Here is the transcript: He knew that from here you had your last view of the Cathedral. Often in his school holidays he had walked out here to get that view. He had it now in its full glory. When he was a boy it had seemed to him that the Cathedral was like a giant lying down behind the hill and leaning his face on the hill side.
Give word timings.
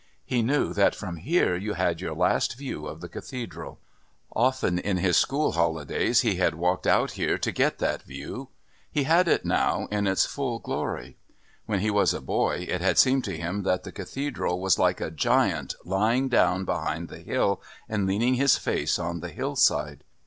He 0.25 0.41
knew 0.41 0.73
that 0.73 0.95
from 0.95 1.17
here 1.17 1.55
you 1.55 1.73
had 1.73 2.01
your 2.01 2.15
last 2.15 2.57
view 2.57 2.87
of 2.87 3.01
the 3.01 3.07
Cathedral. 3.07 3.79
Often 4.35 4.79
in 4.79 4.97
his 4.97 5.15
school 5.15 5.51
holidays 5.51 6.21
he 6.21 6.37
had 6.37 6.55
walked 6.55 6.87
out 6.87 7.11
here 7.11 7.37
to 7.37 7.51
get 7.51 7.77
that 7.77 8.01
view. 8.01 8.49
He 8.91 9.03
had 9.03 9.27
it 9.27 9.45
now 9.45 9.87
in 9.91 10.07
its 10.07 10.25
full 10.25 10.57
glory. 10.57 11.17
When 11.67 11.81
he 11.81 11.91
was 11.91 12.15
a 12.15 12.19
boy 12.19 12.65
it 12.67 12.81
had 12.81 12.97
seemed 12.97 13.25
to 13.25 13.37
him 13.37 13.61
that 13.61 13.83
the 13.83 13.91
Cathedral 13.91 14.59
was 14.59 14.79
like 14.79 14.99
a 15.01 15.11
giant 15.11 15.75
lying 15.85 16.29
down 16.29 16.65
behind 16.65 17.07
the 17.09 17.19
hill 17.19 17.61
and 17.87 18.07
leaning 18.07 18.33
his 18.33 18.57
face 18.57 18.97
on 18.97 19.19
the 19.19 19.29
hill 19.29 19.55
side. 19.55 20.03